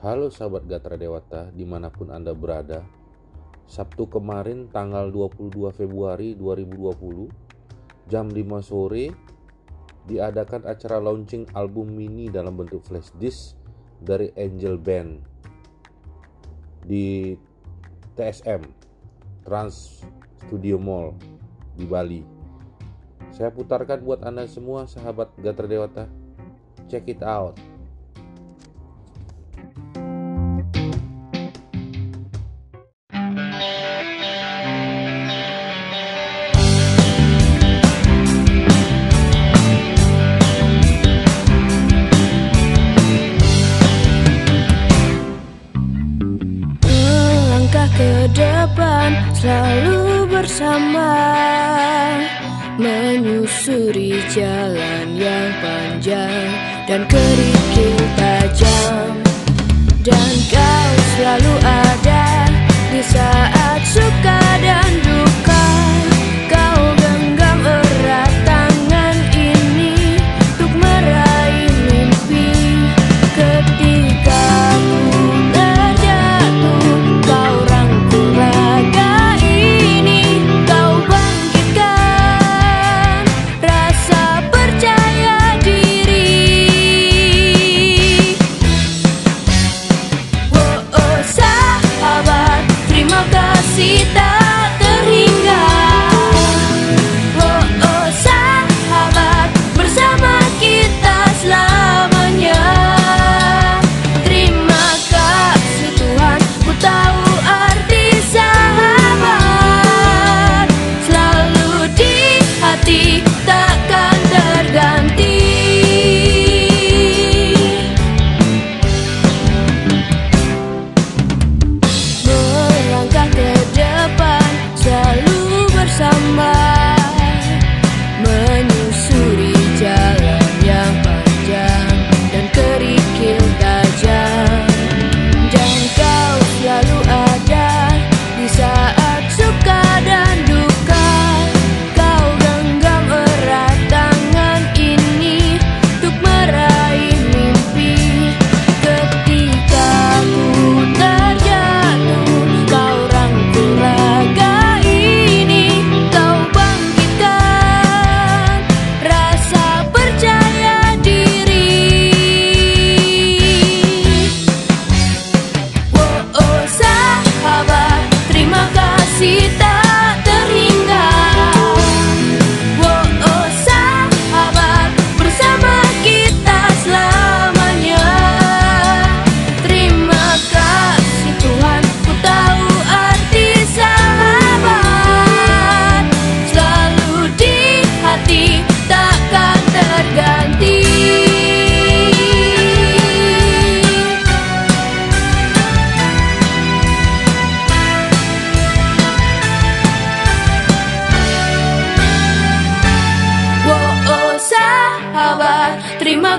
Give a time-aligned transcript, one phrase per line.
[0.00, 2.80] Halo sahabat Gatra Dewata di mana pun Anda berada
[3.68, 9.12] Sabtu kemarin tanggal 22 Februari 2020 Jam 5 sore
[10.08, 13.60] Diadakan acara launching album mini dalam bentuk flash disk
[14.00, 15.20] Dari Angel Band
[16.80, 17.36] Di
[18.16, 18.64] TSM
[19.44, 20.00] Trans
[20.48, 21.12] Studio Mall
[21.76, 22.24] di Bali.
[23.36, 26.08] Saya putarkan buat Anda semua sahabat Gatra Dewata.
[26.88, 27.69] Check it out
[50.60, 51.16] bersama
[52.76, 56.48] Menyusuri jalan yang panjang
[56.84, 59.24] dan kerikil tajam
[60.04, 60.36] Dan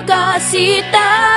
[0.00, 1.31] ごました